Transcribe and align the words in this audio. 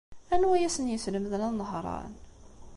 Anwa 0.33 0.53
ay 0.55 0.63
asen-yeslemden 0.67 1.43
ad 1.47 1.53
nehṛen? 1.57 2.13